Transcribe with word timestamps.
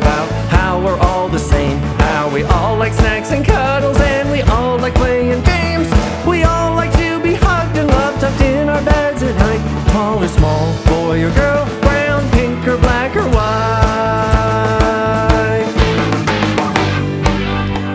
about 0.00 0.28
how 0.50 0.80
we're 0.82 0.98
all 0.98 1.28
the 1.28 1.38
same, 1.38 1.76
how 2.08 2.32
we 2.32 2.42
all 2.44 2.76
like 2.76 2.94
snacks 2.94 3.32
and 3.32 3.44
cuddles, 3.44 4.00
and 4.00 4.30
we 4.30 4.40
all 4.42 4.78
like 4.78 4.94
playing 4.94 5.42
games. 5.42 5.88
We 6.26 6.42
all 6.42 6.74
like 6.74 6.92
to 6.92 7.20
be 7.22 7.34
hugged 7.34 7.76
and 7.76 7.88
loved, 7.88 8.20
tucked 8.20 8.40
in 8.40 8.68
our 8.68 8.82
beds 8.82 9.22
at 9.22 9.36
night. 9.36 9.60
Tall 9.90 10.22
or 10.22 10.28
small, 10.28 10.74
boy 10.86 11.22
or 11.22 11.30
girl, 11.34 11.66
brown, 11.82 12.30
pink 12.30 12.66
or 12.66 12.78
black 12.78 13.14
or 13.14 13.28
white. 13.28 13.50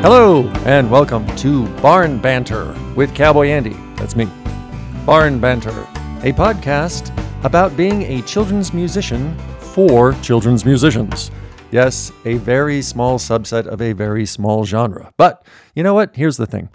Hello, 0.04 0.44
and 0.66 0.92
welcome 0.92 1.26
to 1.38 1.68
Barn 1.82 2.20
Banter 2.20 2.76
with 2.96 3.16
Cowboy 3.16 3.48
Andy. 3.48 3.76
That's 3.96 4.16
me. 4.16 4.28
Barn 5.06 5.40
Banter, 5.40 5.88
a 6.22 6.32
podcast 6.34 7.12
about 7.44 7.76
being 7.76 8.04
a 8.04 8.22
children's 8.22 8.74
musician 8.74 9.36
for 9.60 10.14
children's 10.22 10.66
musicians. 10.66 11.32
Yes, 11.76 12.14
a 12.24 12.36
very 12.36 12.82
small 12.82 13.20
subset 13.20 13.68
of 13.68 13.82
a 13.82 13.92
very 13.92 14.26
small 14.26 14.64
genre. 14.64 15.12
But 15.18 15.46
you 15.76 15.84
know 15.84 15.94
what? 15.94 16.16
Here's 16.16 16.38
the 16.38 16.46
thing 16.46 16.70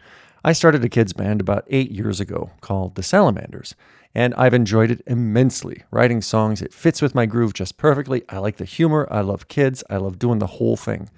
I 0.45 0.53
started 0.53 0.85
a 0.85 0.91
kids' 0.91 1.15
band 1.15 1.41
about 1.41 1.65
eight 1.69 1.91
years 1.91 2.21
ago 2.21 2.51
called 2.61 2.97
The 2.97 3.03
Salamanders, 3.03 3.75
and 4.15 4.35
I've 4.35 4.53
enjoyed 4.53 4.91
it 4.91 5.01
immensely. 5.07 5.85
Writing 5.91 6.21
songs, 6.21 6.61
it 6.61 6.75
fits 6.75 7.01
with 7.01 7.15
my 7.15 7.25
groove 7.25 7.55
just 7.55 7.79
perfectly. 7.79 8.25
I 8.29 8.41
like 8.41 8.59
the 8.59 8.67
humor, 8.67 9.09
I 9.11 9.23
love 9.23 9.49
kids, 9.49 9.83
I 9.89 9.97
love 9.97 10.19
doing 10.19 10.39
the 10.39 10.59
whole 10.59 10.77
thing. 10.77 11.09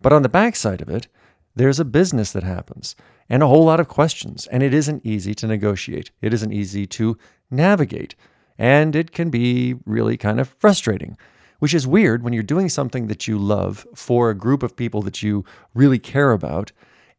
But 0.00 0.14
on 0.14 0.22
the 0.22 0.30
backside 0.30 0.80
of 0.80 0.88
it, 0.88 1.08
there's 1.54 1.78
a 1.78 1.84
business 1.84 2.32
that 2.32 2.44
happens 2.44 2.96
and 3.28 3.42
a 3.42 3.46
whole 3.46 3.66
lot 3.66 3.78
of 3.78 3.88
questions, 3.88 4.46
and 4.46 4.62
it 4.62 4.72
isn't 4.72 5.04
easy 5.04 5.34
to 5.34 5.46
negotiate. 5.46 6.12
It 6.22 6.32
isn't 6.32 6.54
easy 6.54 6.86
to 6.86 7.18
navigate, 7.50 8.14
and 8.56 8.96
it 8.96 9.12
can 9.12 9.28
be 9.28 9.74
really 9.84 10.16
kind 10.16 10.40
of 10.40 10.48
frustrating, 10.48 11.18
which 11.58 11.74
is 11.74 11.86
weird 11.86 12.22
when 12.22 12.32
you're 12.32 12.42
doing 12.42 12.68
something 12.68 13.06
that 13.08 13.26
you 13.26 13.38
love 13.38 13.86
for 13.94 14.30
a 14.30 14.34
group 14.34 14.62
of 14.62 14.76
people 14.76 15.02
that 15.02 15.22
you 15.22 15.44
really 15.74 15.98
care 15.98 16.32
about 16.32 16.72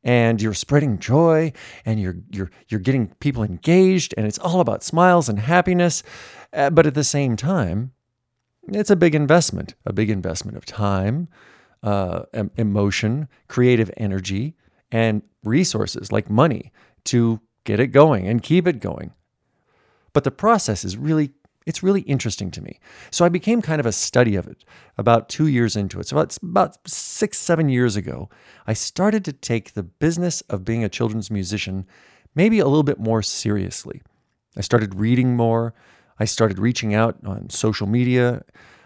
and 0.04 0.42
you're 0.42 0.54
spreading 0.54 0.98
joy 0.98 1.52
and 1.86 2.00
you're 2.00 2.18
you're 2.32 2.52
you're 2.68 2.80
getting 2.80 3.08
people 3.20 3.44
engaged 3.44 4.14
and 4.18 4.26
it's 4.26 4.40
all 4.40 4.60
about 4.62 4.84
smiles 4.84 5.28
and 5.30 5.40
happiness 5.40 6.04
uh, 6.54 6.70
but 6.70 6.88
at 6.88 6.94
the 6.94 7.04
same 7.04 7.36
time 7.36 7.92
it's 8.70 8.90
a 8.90 8.96
big 8.96 9.14
investment 9.14 9.76
a 9.86 9.94
big 9.94 10.10
investment 10.10 10.56
of 10.58 10.66
time 10.66 11.28
uh, 11.84 12.24
emotion, 12.58 13.28
creative 13.48 13.92
energy, 13.98 14.56
and 14.92 15.22
resources 15.44 16.12
like 16.12 16.30
money 16.30 16.72
to 17.06 17.40
get 17.64 17.80
it 17.80 17.88
going 17.88 18.28
and 18.28 18.44
keep 18.44 18.68
it 18.68 18.80
going. 18.80 19.14
But 20.14 20.24
the 20.24 20.32
process 20.32 20.84
is 20.84 20.98
really 20.98 21.32
it's 21.70 21.84
really 21.84 22.02
interesting 22.02 22.50
to 22.50 22.62
me. 22.62 22.80
So 23.12 23.24
I 23.24 23.30
became 23.30 23.62
kind 23.62 23.80
of 23.80 23.86
a 23.86 23.92
study 23.92 24.36
of 24.36 24.48
it 24.48 24.66
about 24.98 25.30
two 25.30 25.46
years 25.46 25.76
into 25.76 26.00
it. 26.00 26.08
So 26.08 26.18
about, 26.18 26.36
about 26.42 26.78
six, 26.90 27.38
seven 27.38 27.70
years 27.70 27.96
ago, 27.96 28.28
I 28.66 28.74
started 28.74 29.24
to 29.26 29.34
take 29.34 29.74
the 29.74 29.84
business 29.84 30.42
of 30.50 30.66
being 30.66 30.84
a 30.84 30.90
children's 30.90 31.30
musician 31.30 31.86
maybe 32.34 32.60
a 32.60 32.66
little 32.66 32.84
bit 32.84 33.00
more 33.00 33.22
seriously. 33.22 34.02
I 34.58 34.62
started 34.62 34.96
reading 34.96 35.36
more. 35.36 35.74
I 36.20 36.26
started 36.26 36.58
reaching 36.58 36.94
out 36.96 37.18
on 37.24 37.50
social 37.50 37.88
media. 37.88 38.44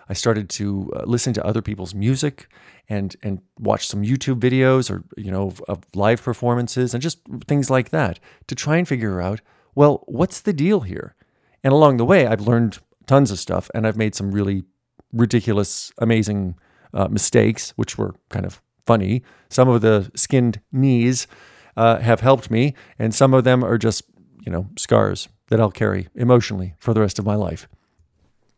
I 0.09 0.13
started 0.13 0.49
to 0.51 0.91
uh, 0.95 1.03
listen 1.05 1.33
to 1.33 1.45
other 1.45 1.61
people's 1.61 1.95
music 1.95 2.47
and 2.89 3.15
and 3.23 3.41
watch 3.57 3.87
some 3.87 4.03
YouTube 4.03 4.39
videos 4.39 4.91
or 4.91 5.03
you 5.15 5.31
know 5.31 5.47
of, 5.47 5.61
of 5.69 5.83
live 5.95 6.21
performances 6.21 6.93
and 6.93 7.01
just 7.01 7.19
things 7.47 7.69
like 7.69 7.89
that 7.91 8.19
to 8.47 8.55
try 8.55 8.75
and 8.77 8.87
figure 8.87 9.21
out 9.21 9.39
well 9.73 10.03
what's 10.07 10.41
the 10.41 10.53
deal 10.53 10.81
here. 10.81 11.15
And 11.63 11.73
along 11.73 11.97
the 11.97 12.05
way, 12.05 12.27
I've 12.27 12.41
learned 12.41 12.79
tons 13.07 13.31
of 13.31 13.39
stuff 13.39 13.69
and 13.73 13.87
I've 13.87 13.97
made 13.97 14.15
some 14.15 14.31
really 14.31 14.63
ridiculous, 15.11 15.91
amazing 15.97 16.55
uh, 16.93 17.07
mistakes, 17.07 17.71
which 17.75 17.97
were 17.97 18.15
kind 18.29 18.45
of 18.45 18.61
funny. 18.85 19.23
Some 19.49 19.69
of 19.69 19.81
the 19.81 20.11
skinned 20.15 20.59
knees 20.71 21.27
uh, 21.77 21.99
have 21.99 22.19
helped 22.19 22.51
me, 22.51 22.73
and 22.99 23.13
some 23.13 23.33
of 23.33 23.43
them 23.43 23.63
are 23.63 23.77
just 23.77 24.03
you 24.45 24.51
know 24.51 24.67
scars 24.77 25.29
that 25.47 25.59
I'll 25.59 25.71
carry 25.71 26.07
emotionally 26.15 26.75
for 26.77 26.93
the 26.93 27.01
rest 27.01 27.19
of 27.19 27.25
my 27.25 27.35
life. 27.35 27.67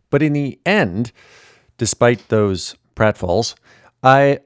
But 0.10 0.22
in 0.22 0.34
the 0.34 0.60
end, 0.66 1.12
despite 1.78 2.30
those 2.30 2.76
pratfalls, 2.96 3.56
I 4.04 4.40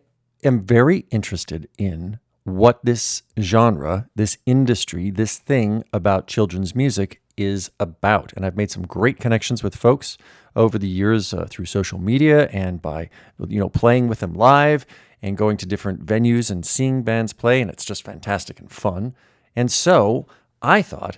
am 0.44 0.66
very 0.66 1.06
interested 1.12 1.68
in 1.78 2.20
what 2.44 2.84
this 2.84 3.24
genre, 3.40 4.10
this 4.16 4.38
industry, 4.46 5.12
this 5.12 5.38
thing 5.38 5.84
about 5.94 6.28
children's 6.28 6.74
music 6.74 7.22
is 7.40 7.72
about. 7.80 8.34
And 8.36 8.46
I've 8.46 8.58
made 8.58 8.72
some 8.72 8.84
great 8.84 9.20
connections 9.20 9.64
with 9.64 9.76
folks 9.76 10.18
over 10.56 10.78
the 10.78 10.88
years 10.88 11.34
uh, 11.34 11.48
through 11.50 11.66
social 11.66 12.00
media 12.00 12.48
and 12.48 12.82
by 12.82 13.10
you 13.48 13.60
know 13.60 13.70
playing 13.70 14.08
with 14.08 14.20
them 14.20 14.34
live 14.34 14.86
and 15.22 15.38
going 15.38 15.58
to 15.58 15.66
different 15.66 16.06
venues 16.06 16.52
and 16.52 16.66
seeing 16.66 17.04
bands 17.04 17.34
play 17.34 17.62
and 17.62 17.70
it's 17.70 17.86
just 17.86 18.04
fantastic 18.04 18.60
and 18.60 18.72
fun. 18.72 19.16
And 19.56 19.72
so, 19.72 20.28
I 20.62 20.82
thought 20.82 21.18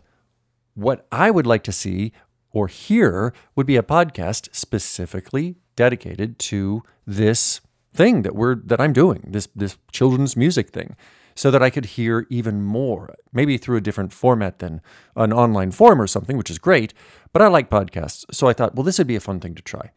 what 0.74 1.08
I 1.12 1.32
would 1.32 1.48
like 1.48 1.64
to 1.64 1.72
see 1.72 2.14
or 2.52 2.68
hear 2.68 3.34
would 3.56 3.66
be 3.68 3.78
a 3.78 3.84
podcast 3.84 4.53
specifically 4.56 5.56
dedicated 5.76 6.38
to 6.38 6.84
this 7.08 7.62
thing 7.94 8.22
that 8.22 8.36
we're 8.36 8.56
that 8.56 8.80
I'm 8.80 8.94
doing, 8.94 9.24
this 9.28 9.48
this 9.56 9.78
children's 9.92 10.36
music 10.38 10.70
thing, 10.70 10.96
so 11.41 11.50
that 11.50 11.63
I 11.63 11.72
could 11.72 11.85
hear 11.85 12.28
even 12.29 12.62
more, 12.62 13.16
maybe 13.34 13.57
through 13.57 13.78
a 13.78 13.81
different 13.81 14.13
format 14.13 14.59
than 14.59 14.79
an 15.16 15.34
online 15.34 15.72
forum 15.72 16.00
or 16.00 16.06
something, 16.06 16.38
which 16.38 16.52
is 16.52 16.59
great. 16.59 16.94
But 17.34 17.41
I 17.41 17.47
like 17.47 17.68
podcasts, 17.68 18.25
so 18.31 18.47
I 18.47 18.53
thought, 18.53 18.75
well, 18.75 18.84
this 18.84 19.00
would 19.00 19.07
be 19.07 19.16
a 19.16 19.19
fun 19.19 19.40
thing 19.40 19.56
to 19.56 19.63
try. 19.63 19.90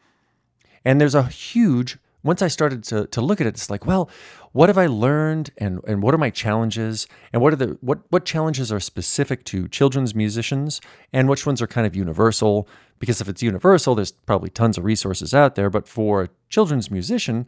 And 0.86 0.98
there's 0.98 1.14
a 1.14 1.24
huge 1.24 1.98
once 2.22 2.40
I 2.40 2.48
started 2.48 2.82
to, 2.84 3.06
to 3.08 3.20
look 3.20 3.42
at 3.42 3.46
it, 3.46 3.50
it's 3.50 3.68
like, 3.68 3.84
well, 3.84 4.08
what 4.52 4.70
have 4.70 4.78
I 4.78 4.86
learned 4.86 5.50
and, 5.58 5.82
and 5.86 6.02
what 6.02 6.14
are 6.14 6.18
my 6.18 6.30
challenges? 6.30 7.06
And 7.34 7.42
what 7.42 7.52
are 7.52 7.56
the 7.56 7.76
what 7.82 8.00
what 8.08 8.24
challenges 8.24 8.72
are 8.72 8.80
specific 8.80 9.44
to 9.44 9.68
children's 9.68 10.14
musicians 10.14 10.80
and 11.12 11.28
which 11.28 11.44
ones 11.44 11.60
are 11.60 11.66
kind 11.66 11.86
of 11.86 11.94
universal? 11.94 12.66
Because 12.98 13.20
if 13.20 13.28
it's 13.28 13.42
universal, 13.42 13.94
there's 13.94 14.12
probably 14.12 14.48
tons 14.48 14.78
of 14.78 14.84
resources 14.84 15.34
out 15.34 15.54
there. 15.54 15.68
But 15.68 15.86
for 15.86 16.22
a 16.22 16.28
children's 16.48 16.90
musician, 16.90 17.46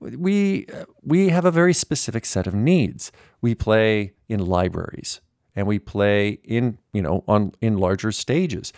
we 0.00 0.66
we 1.02 1.28
have 1.28 1.44
a 1.44 1.50
very 1.50 1.74
specific 1.74 2.24
set 2.24 2.46
of 2.46 2.54
needs. 2.54 3.12
We 3.40 3.54
play 3.54 4.12
in 4.28 4.44
libraries 4.44 5.20
and 5.54 5.66
we 5.66 5.78
play 5.78 6.38
in 6.44 6.78
you 6.92 7.02
know 7.02 7.24
on 7.26 7.52
in 7.60 7.78
larger 7.78 8.12
stages. 8.12 8.72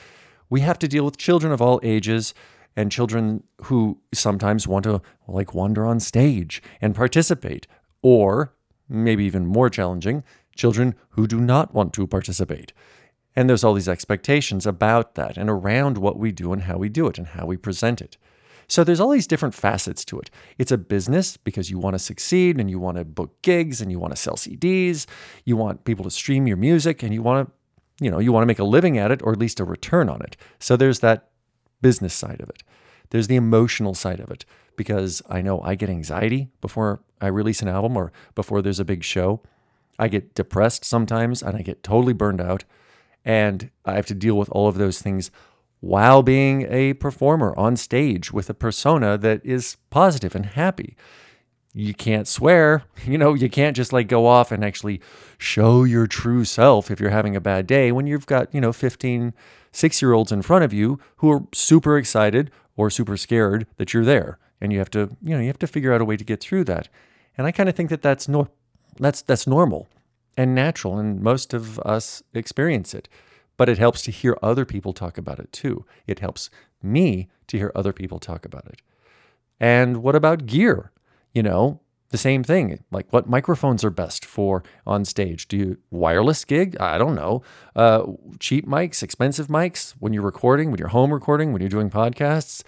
We 0.48 0.60
have 0.60 0.78
to 0.80 0.88
deal 0.88 1.04
with 1.04 1.16
children 1.16 1.53
of 1.53 1.62
all 1.62 1.80
ages 1.82 2.34
and 2.76 2.91
children 2.91 3.42
who 3.64 4.00
sometimes 4.12 4.66
want 4.66 4.84
to 4.84 5.03
like 5.28 5.54
wander 5.54 5.84
on 5.84 6.00
stage 6.00 6.62
and 6.80 6.94
participate 6.94 7.66
or 8.03 8.54
maybe 8.88 9.25
even 9.25 9.47
more 9.47 9.70
challenging 9.70 10.25
children 10.56 10.94
who 11.10 11.26
do 11.26 11.41
not 11.41 11.72
want 11.75 11.92
to 11.94 12.06
participate. 12.06 12.72
And 13.36 13.48
there's 13.48 13.62
all 13.62 13.75
these 13.75 13.88
expectations 13.88 14.66
about 14.66 15.14
that 15.14 15.36
and 15.36 15.48
around 15.48 15.98
what 15.98 16.19
we 16.19 16.32
do 16.32 16.53
and 16.53 16.62
how 16.62 16.78
we 16.78 16.88
do 16.88 17.06
it 17.06 17.19
and 17.19 17.28
how 17.28 17.47
we 17.47 17.56
present 17.56 18.00
it. 18.00 18.16
So 18.70 18.84
there's 18.84 19.00
all 19.00 19.10
these 19.10 19.26
different 19.26 19.54
facets 19.54 20.04
to 20.06 20.20
it. 20.20 20.31
It's 20.56 20.70
a 20.70 20.78
business 20.78 21.36
because 21.36 21.70
you 21.70 21.78
want 21.78 21.94
to 21.94 21.98
succeed 21.98 22.60
and 22.60 22.70
you 22.70 22.78
want 22.78 22.98
to 22.98 23.04
book 23.04 23.42
gigs 23.42 23.81
and 23.81 23.91
you 23.91 23.98
want 23.98 24.14
to 24.14 24.16
sell 24.16 24.34
CDs, 24.34 25.06
you 25.44 25.56
want 25.56 25.84
people 25.84 26.04
to 26.04 26.10
stream 26.10 26.47
your 26.47 26.56
music 26.56 27.03
and 27.03 27.12
you 27.12 27.20
want 27.20 27.48
to 27.48 27.53
you 28.03 28.10
know, 28.10 28.19
you 28.19 28.32
want 28.32 28.42
to 28.42 28.47
make 28.47 28.59
a 28.59 28.64
living 28.64 28.97
at 28.97 29.10
it 29.10 29.20
or 29.22 29.32
at 29.32 29.38
least 29.38 29.60
a 29.60 29.64
return 29.64 30.09
on 30.09 30.22
it. 30.22 30.34
So 30.59 30.75
there's 30.75 31.00
that 31.00 31.28
business 31.82 32.14
side 32.14 32.41
of 32.41 32.48
it. 32.48 32.62
There's 33.10 33.26
the 33.26 33.36
emotional 33.36 33.94
side 33.94 34.20
of 34.20 34.30
it 34.30 34.47
because 34.74 35.21
I 35.28 35.42
know 35.42 35.60
I 35.60 35.74
get 35.74 35.91
anxiety 35.91 36.48
before 36.62 37.03
I 37.21 37.27
release 37.27 37.60
an 37.60 37.68
album 37.68 37.98
or 37.98 38.10
before 38.34 38.62
there's 38.62 38.80
a 38.80 38.86
big 38.86 39.04
show. 39.04 39.42
I 39.98 40.09
get 40.09 40.34
depressed 40.34 40.84
sometimes 40.84 41.42
and 41.42 41.56
I 41.59 41.62
get 41.62 41.83
totally 41.83 42.15
burned 42.15 42.41
out. 42.41 42.65
And 43.22 43.71
I 43.84 43.97
have 43.97 44.06
to 44.06 44.15
deal 44.15 44.39
with 44.39 44.48
all 44.48 44.66
of 44.66 44.78
those 44.78 45.03
things 45.03 45.30
while 45.80 46.22
being 46.22 46.66
a 46.71 46.92
performer 46.94 47.56
on 47.56 47.77
stage 47.77 48.32
with 48.32 48.50
a 48.50 48.54
persona 48.54 49.16
that 49.18 49.44
is 49.44 49.77
positive 49.88 50.34
and 50.34 50.47
happy. 50.47 50.97
You 51.72 51.94
can't 51.94 52.28
swear, 52.28 52.84
you 53.06 53.16
know, 53.16 53.34
you 53.34 53.48
can't 53.48 53.77
just 53.77 53.92
like 53.92 54.09
go 54.09 54.27
off 54.27 54.53
and 54.53 54.65
actually 54.65 55.00
show 55.38 55.84
your 55.84 56.06
true 56.06 56.44
self 56.44 56.91
if 56.91 57.00
you're 57.00 57.10
having 57.10 57.34
a 57.34 57.41
bad 57.41 57.66
day 57.66 57.92
when 57.92 58.06
you've 58.06 58.27
got, 58.27 58.54
you 58.54 58.60
know, 58.60 58.72
15, 58.72 59.32
six 59.72 60.03
year 60.03 60.12
olds 60.12 60.32
in 60.32 60.42
front 60.42 60.65
of 60.65 60.72
you 60.72 60.98
who 61.16 61.30
are 61.30 61.44
super 61.53 61.97
excited 61.97 62.50
or 62.76 62.91
super 62.91 63.16
scared 63.16 63.66
that 63.76 63.94
you're 63.94 64.04
there. 64.04 64.38
And 64.60 64.72
you 64.72 64.78
have 64.78 64.91
to, 64.91 65.16
you 65.22 65.34
know, 65.34 65.41
you 65.41 65.47
have 65.47 65.59
to 65.60 65.66
figure 65.66 65.92
out 65.94 66.03
a 66.03 66.04
way 66.04 66.16
to 66.18 66.24
get 66.24 66.41
through 66.41 66.65
that. 66.65 66.88
And 67.38 67.47
I 67.47 67.53
kind 67.53 67.68
of 67.68 67.74
think 67.74 67.88
that 67.88 68.03
that's, 68.03 68.28
no, 68.28 68.48
that's, 68.98 69.22
that's 69.22 69.47
normal 69.47 69.88
and 70.36 70.54
natural. 70.54 70.98
And 70.98 71.22
most 71.22 71.54
of 71.54 71.78
us 71.80 72.22
experience 72.34 72.92
it 72.92 73.09
but 73.60 73.68
it 73.68 73.77
helps 73.77 74.01
to 74.01 74.10
hear 74.10 74.39
other 74.42 74.65
people 74.65 74.95
talk 74.95 75.18
about 75.18 75.39
it 75.39 75.53
too. 75.53 75.84
It 76.07 76.21
helps 76.21 76.48
me 76.83 77.28
to 77.47 77.59
hear 77.59 77.71
other 77.74 77.92
people 77.92 78.18
talk 78.18 78.47
about 78.47 78.65
it. 78.65 78.80
And 79.60 79.98
what 79.98 80.16
about 80.16 80.47
gear? 80.47 80.92
You 81.34 81.42
know, 81.42 81.80
the 82.09 82.16
same 82.16 82.42
thing. 82.42 82.83
Like 82.91 83.12
what 83.12 83.28
microphones 83.28 83.84
are 83.84 83.91
best 83.91 84.24
for 84.24 84.65
on 84.86 85.04
stage? 85.04 85.47
Do 85.47 85.59
you 85.59 85.77
wireless 85.91 86.42
gig? 86.47 86.74
I 86.80 86.97
don't 86.97 87.15
know. 87.15 87.42
Uh, 87.77 88.04
cheap 88.39 88.66
mics, 88.66 89.03
expensive 89.03 89.48
mics 89.48 89.91
when 89.98 90.15
you're 90.15 90.22
recording, 90.22 90.71
when 90.71 90.78
you're 90.78 90.89
home 90.89 91.12
recording, 91.12 91.53
when 91.53 91.60
you're 91.60 91.68
doing 91.68 91.91
podcasts. 91.91 92.62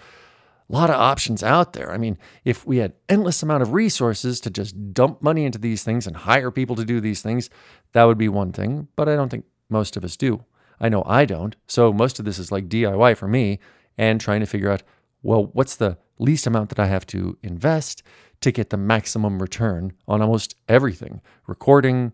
A 0.69 0.73
lot 0.73 0.91
of 0.91 0.95
options 0.95 1.41
out 1.41 1.73
there. 1.73 1.91
I 1.91 1.97
mean, 1.97 2.19
if 2.45 2.67
we 2.67 2.77
had 2.77 2.93
endless 3.09 3.41
amount 3.41 3.63
of 3.63 3.73
resources 3.73 4.39
to 4.41 4.51
just 4.51 4.93
dump 4.93 5.23
money 5.23 5.43
into 5.43 5.57
these 5.57 5.83
things 5.83 6.05
and 6.05 6.17
hire 6.17 6.51
people 6.51 6.75
to 6.75 6.85
do 6.85 7.01
these 7.01 7.23
things, 7.23 7.49
that 7.93 8.03
would 8.03 8.19
be 8.19 8.29
one 8.29 8.51
thing. 8.51 8.89
But 8.95 9.09
I 9.09 9.15
don't 9.15 9.29
think 9.29 9.45
most 9.71 9.97
of 9.97 10.03
us 10.03 10.15
do. 10.15 10.45
I 10.83 10.89
know 10.89 11.03
I 11.05 11.23
don't. 11.23 11.55
So 11.65 11.93
most 11.93 12.19
of 12.19 12.25
this 12.25 12.37
is 12.37 12.51
like 12.51 12.67
DIY 12.67 13.15
for 13.15 13.27
me 13.27 13.59
and 13.97 14.19
trying 14.19 14.41
to 14.41 14.45
figure 14.45 14.69
out, 14.69 14.83
well, 15.21 15.45
what's 15.53 15.77
the 15.77 15.97
least 16.19 16.45
amount 16.45 16.67
that 16.69 16.79
I 16.79 16.87
have 16.87 17.07
to 17.07 17.37
invest 17.41 18.03
to 18.41 18.51
get 18.51 18.69
the 18.69 18.77
maximum 18.77 19.41
return 19.41 19.93
on 20.09 20.21
almost 20.21 20.55
everything 20.67 21.21
recording, 21.47 22.11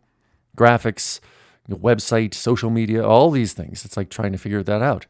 graphics, 0.56 1.20
website, 1.68 2.36
social 2.36 2.70
media, 2.70 3.04
all 3.06 3.32
these 3.32 3.54
things. 3.54 3.86
It's 3.86 3.98
like 3.98 4.10
trying 4.10 4.34
to 4.34 4.38
figure 4.38 4.62
that 4.62 4.84
out. 4.84 5.08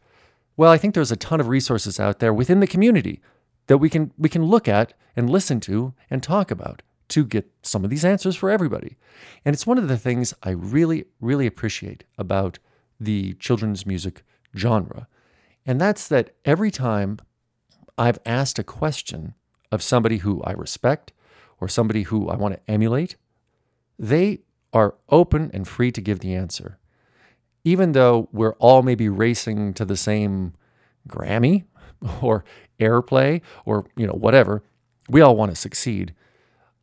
Well, 0.55 0.71
I 0.71 0.77
think 0.77 0.93
there's 0.93 1.11
a 1.11 1.17
ton 1.17 1.41
of 1.41 1.49
resources 1.49 1.99
out 1.99 2.19
there 2.19 2.33
within 2.33 2.61
the 2.61 2.67
community 2.67 3.21
that 3.67 3.77
we 3.77 3.89
can 3.89 4.13
we 4.17 4.29
can 4.29 4.45
look 4.45 4.69
at 4.69 4.93
and 5.17 5.29
listen 5.29 5.59
to 5.61 5.93
and 6.09 6.23
talk 6.23 6.49
about 6.49 6.81
to 7.09 7.25
get 7.25 7.49
some 7.61 7.83
of 7.83 7.89
these 7.89 8.05
answers 8.05 8.37
for 8.37 8.49
everybody. 8.49 8.95
And 9.43 9.53
it's 9.53 9.67
one 9.67 9.77
of 9.77 9.89
the 9.89 9.97
things 9.97 10.33
I 10.43 10.51
really 10.51 11.05
really 11.19 11.45
appreciate 11.45 12.05
about 12.17 12.59
the 12.99 13.33
children's 13.35 13.85
music 13.85 14.23
genre. 14.55 15.07
And 15.65 15.79
that's 15.79 16.07
that 16.07 16.31
every 16.45 16.71
time 16.71 17.19
I've 17.97 18.19
asked 18.25 18.59
a 18.59 18.63
question 18.63 19.35
of 19.71 19.83
somebody 19.83 20.17
who 20.17 20.41
I 20.43 20.51
respect 20.51 21.13
or 21.59 21.67
somebody 21.67 22.03
who 22.03 22.29
I 22.29 22.35
want 22.35 22.55
to 22.55 22.71
emulate, 22.71 23.15
they 23.97 24.39
are 24.73 24.95
open 25.09 25.51
and 25.53 25.67
free 25.67 25.91
to 25.91 26.01
give 26.01 26.19
the 26.19 26.33
answer. 26.33 26.77
Even 27.63 27.91
though 27.91 28.29
we're 28.31 28.53
all 28.53 28.81
maybe 28.81 29.09
racing 29.09 29.73
to 29.75 29.85
the 29.85 29.97
same 29.97 30.53
Grammy 31.07 31.65
or 32.21 32.43
airplay 32.79 33.41
or 33.65 33.85
you 33.97 34.07
know 34.07 34.13
whatever, 34.13 34.63
we 35.09 35.21
all 35.21 35.35
want 35.35 35.51
to 35.51 35.55
succeed. 35.55 36.13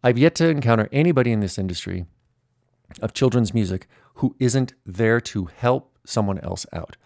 I've 0.02 0.18
yet 0.18 0.34
to 0.36 0.48
encounter 0.48 0.88
anybody 0.92 1.32
in 1.32 1.40
this 1.40 1.58
industry 1.58 2.06
of 3.00 3.14
children's 3.14 3.54
music 3.54 3.88
who 4.14 4.36
isn't 4.38 4.74
there 4.84 5.20
to 5.20 5.46
help 5.46 5.95
someone 6.08 6.38
else 6.40 6.66
out. 6.72 6.96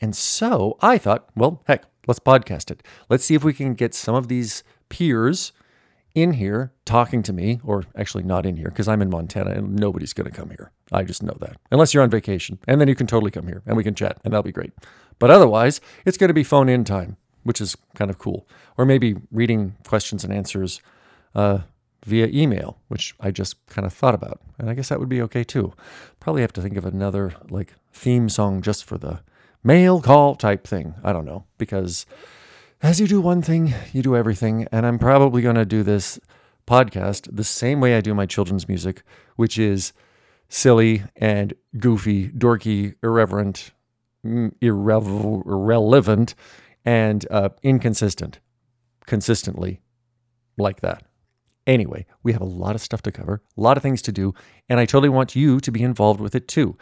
And 0.00 0.14
so 0.16 0.76
I 0.80 0.98
thought, 0.98 1.28
well, 1.36 1.62
heck, 1.66 1.84
let's 2.06 2.20
podcast 2.20 2.70
it. 2.70 2.82
Let's 3.08 3.24
see 3.24 3.34
if 3.34 3.44
we 3.44 3.52
can 3.52 3.74
get 3.74 3.94
some 3.94 4.14
of 4.14 4.28
these 4.28 4.62
peers 4.88 5.52
in 6.14 6.34
here 6.34 6.72
talking 6.84 7.22
to 7.24 7.32
me, 7.32 7.60
or 7.64 7.84
actually 7.96 8.22
not 8.22 8.46
in 8.46 8.56
here 8.56 8.68
because 8.68 8.86
I'm 8.86 9.02
in 9.02 9.10
Montana 9.10 9.50
and 9.50 9.74
nobody's 9.74 10.12
going 10.12 10.30
to 10.30 10.36
come 10.36 10.50
here. 10.50 10.70
I 10.92 11.02
just 11.02 11.22
know 11.22 11.36
that. 11.40 11.56
Unless 11.72 11.92
you're 11.92 12.02
on 12.02 12.10
vacation. 12.10 12.58
And 12.68 12.80
then 12.80 12.88
you 12.88 12.94
can 12.94 13.06
totally 13.06 13.32
come 13.32 13.46
here 13.48 13.62
and 13.66 13.76
we 13.76 13.82
can 13.82 13.94
chat 13.94 14.18
and 14.24 14.32
that'll 14.32 14.44
be 14.44 14.52
great. 14.52 14.72
But 15.18 15.30
otherwise, 15.30 15.80
it's 16.04 16.16
going 16.16 16.28
to 16.28 16.34
be 16.34 16.44
phone 16.44 16.68
in 16.68 16.84
time, 16.84 17.16
which 17.42 17.60
is 17.60 17.76
kind 17.96 18.10
of 18.10 18.18
cool. 18.18 18.46
Or 18.76 18.84
maybe 18.84 19.16
reading 19.32 19.76
questions 19.86 20.22
and 20.22 20.32
answers 20.32 20.80
uh, 21.34 21.60
via 22.04 22.26
email, 22.26 22.78
which 22.88 23.14
I 23.20 23.30
just 23.30 23.64
kind 23.66 23.86
of 23.86 23.92
thought 23.92 24.14
about. 24.14 24.40
And 24.58 24.70
I 24.70 24.74
guess 24.74 24.88
that 24.88 25.00
would 25.00 25.08
be 25.08 25.22
okay 25.22 25.44
too. 25.44 25.72
Probably 26.20 26.42
have 26.42 26.52
to 26.54 26.62
think 26.62 26.76
of 26.76 26.84
another 26.84 27.34
like 27.48 27.74
theme 27.92 28.28
song 28.28 28.62
just 28.62 28.84
for 28.84 28.98
the 28.98 29.20
mail 29.62 30.00
call 30.00 30.34
type 30.34 30.66
thing. 30.66 30.94
I 31.02 31.12
don't 31.12 31.24
know. 31.24 31.46
Because 31.58 32.06
as 32.82 33.00
you 33.00 33.06
do 33.06 33.20
one 33.20 33.42
thing, 33.42 33.74
you 33.92 34.02
do 34.02 34.16
everything. 34.16 34.68
And 34.70 34.86
I'm 34.86 34.98
probably 34.98 35.42
going 35.42 35.56
to 35.56 35.64
do 35.64 35.82
this 35.82 36.20
podcast 36.66 37.28
the 37.34 37.44
same 37.44 37.80
way 37.80 37.96
I 37.96 38.00
do 38.00 38.14
my 38.14 38.26
children's 38.26 38.68
music, 38.68 39.02
which 39.36 39.58
is 39.58 39.92
silly 40.48 41.02
and 41.16 41.54
goofy, 41.78 42.28
dorky, 42.28 42.94
irreverent, 43.02 43.72
mm, 44.24 44.52
irrelevant, 44.60 46.34
and 46.84 47.26
uh, 47.30 47.48
inconsistent, 47.62 48.40
consistently 49.06 49.80
like 50.56 50.80
that. 50.80 51.04
Anyway, 51.66 52.06
we 52.22 52.32
have 52.32 52.42
a 52.42 52.46
lot 52.46 52.74
of 52.74 52.82
stuff 52.82 53.02
to 53.02 53.12
cover, 53.12 53.40
a 53.56 53.60
lot 53.60 53.76
of 53.76 53.82
things 53.82 54.02
to 54.02 54.12
do, 54.12 54.34
and 54.68 54.78
I 54.78 54.84
totally 54.84 55.08
want 55.08 55.34
you 55.34 55.60
to 55.60 55.72
be 55.72 55.82
involved 55.82 56.20
with 56.20 56.34
it 56.34 56.46
too. 56.46 56.76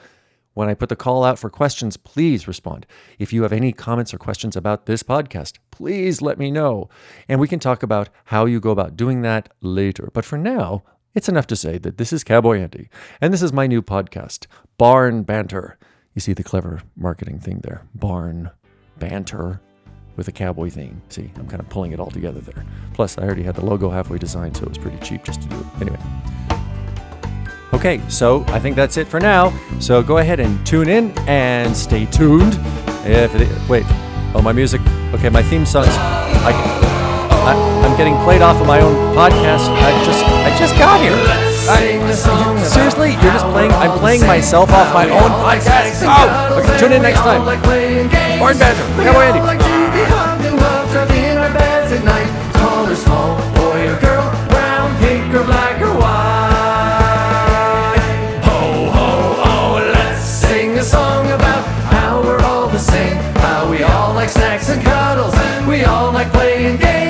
When 0.55 0.69
I 0.69 0.75
put 0.75 0.90
the 0.90 0.96
call 0.96 1.25
out 1.25 1.38
for 1.38 1.49
questions, 1.49 1.96
please 1.96 2.46
respond. 2.46 2.84
If 3.19 3.32
you 3.32 3.43
have 3.43 3.52
any 3.52 3.73
comments 3.73 4.12
or 4.12 4.19
questions 4.19 4.55
about 4.55 4.84
this 4.84 5.02
podcast, 5.02 5.58
please 5.70 6.20
let 6.20 6.38
me 6.38 6.50
know. 6.50 6.90
And 7.26 7.40
we 7.40 7.49
can 7.49 7.58
talk 7.58 7.82
about 7.82 8.11
how 8.26 8.44
you 8.44 8.61
go 8.61 8.70
about 8.70 8.96
doing 8.96 9.23
that 9.23 9.49
later. 9.62 10.11
But 10.12 10.26
for 10.26 10.37
now, 10.37 10.82
it's 11.14 11.28
enough 11.28 11.46
to 11.49 11.56
say 11.56 11.78
that 11.78 11.96
this 11.96 12.12
is 12.12 12.25
Cowboy 12.25 12.61
Andy, 12.61 12.88
and 13.20 13.32
this 13.32 13.43
is 13.43 13.52
my 13.52 13.67
new 13.67 13.82
podcast, 13.82 14.46
Barn 14.78 15.23
Banter. 15.23 15.78
You 16.14 16.20
see 16.20 16.35
the 16.35 16.43
clever 16.43 16.82
marketing 16.96 17.38
thing 17.38 17.61
there 17.62 17.82
Barn 17.94 18.50
Banter 18.99 19.61
with 20.17 20.29
a 20.29 20.32
cowboy 20.32 20.70
theme. 20.70 21.03
See, 21.09 21.31
I'm 21.37 21.49
kind 21.49 21.61
of 21.61 21.69
pulling 21.69 21.93
it 21.93 22.00
all 22.00 22.11
together 22.11 22.41
there. 22.41 22.64
Plus, 22.94 23.19
I 23.19 23.23
already 23.23 23.43
had 23.43 23.55
the 23.55 23.64
logo 23.64 23.91
halfway 23.91 24.19
designed, 24.19 24.56
so 24.56 24.64
it 24.64 24.69
was 24.69 24.79
pretty 24.79 24.99
cheap 24.99 25.25
just 25.25 25.43
to 25.43 25.49
do 25.49 25.56
it. 25.59 25.67
Anyway. 25.81 25.99
Okay, 27.73 28.00
so 28.09 28.44
I 28.49 28.59
think 28.59 28.76
that's 28.76 28.97
it 28.99 29.09
for 29.09 29.19
now. 29.19 29.53
So 29.81 30.03
go 30.03 30.19
ahead 30.19 30.41
and 30.41 30.64
tune 30.67 30.88
in 30.88 31.11
and 31.26 31.75
stay 31.75 32.05
tuned. 32.06 32.59
If 33.05 33.35
it, 33.35 33.49
wait, 33.69 33.85
oh 34.35 34.43
my 34.43 34.53
music. 34.53 34.81
Okay, 35.14 35.31
my 35.31 35.43
theme 35.43 35.64
songs. 35.64 35.88
I, 35.88 36.53
I, 36.53 37.87
I'm 37.87 37.97
getting 37.97 38.14
played 38.25 38.43
off 38.43 38.61
of 38.61 38.67
my 38.67 38.81
own 38.81 38.94
podcast. 39.17 39.69
I 39.69 40.05
just 40.05 40.23
I 40.25 40.56
just 40.59 40.75
got 40.79 41.00
here. 41.00 41.17
I, 41.64 42.12
seriously, 42.62 43.12
you're 43.12 43.32
just 43.32 43.47
playing. 43.47 43.73
I'm 43.73 43.99
playing 43.99 44.26
myself 44.26 44.70
off 44.70 44.93
my 44.93 45.09
own 45.09 45.31
podcast. 45.31 46.03
Oh, 46.05 46.59
okay, 46.61 46.79
tune 46.79 46.93
in 46.93 47.03
next 47.03 47.20
time. 47.20 47.44
Barn 47.44 48.59
Banter, 48.59 48.82
Cowboy 49.03 49.20
Andy. 49.20 49.62
In 51.10 51.38
our 51.38 51.52
beds 51.52 51.92
at 51.92 52.04
night, 52.04 52.28
tall 52.54 52.86
or 52.88 52.94
small, 52.94 53.36
boy 53.54 53.88
or 53.90 53.98
girl, 54.00 54.30
brown, 54.48 54.96
pink 55.00 55.34
or 55.34 55.44
black 55.44 55.80
or 55.80 55.94
white. 55.94 56.32
Ho, 58.44 58.90
ho, 58.90 59.78
let's 59.92 60.24
sing 60.24 60.78
a 60.78 60.82
song 60.82 61.26
about 61.26 61.64
how 61.92 62.22
we're 62.22 62.40
all 62.40 62.68
the 62.68 62.78
same, 62.78 63.16
how 63.46 63.70
we 63.70 63.82
all 63.82 64.14
like 64.14 64.28
snacks 64.30 64.68
and 64.68 64.82
cuddles, 64.82 65.34
we 65.66 65.84
all 65.84 66.12
like 66.12 66.30
playing 66.32 66.76
games, 66.78 67.01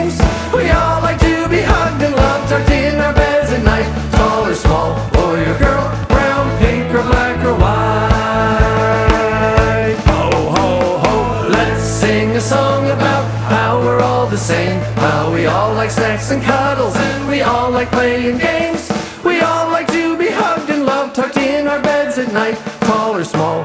and 16.12 16.42
cuddles, 16.42 16.94
and 16.94 17.26
we 17.26 17.40
all 17.40 17.70
like 17.70 17.90
playing 17.90 18.36
games. 18.36 18.92
We 19.24 19.40
all 19.40 19.70
like 19.70 19.86
to 19.92 20.14
be 20.18 20.28
hugged 20.28 20.68
and 20.68 20.84
loved, 20.84 21.14
tucked 21.14 21.38
in 21.38 21.66
our 21.66 21.80
beds 21.80 22.18
at 22.18 22.30
night, 22.34 22.58
tall 22.80 23.16
or 23.16 23.24
small, 23.24 23.64